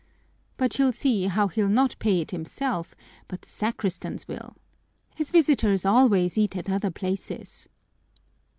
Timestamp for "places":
6.89-7.69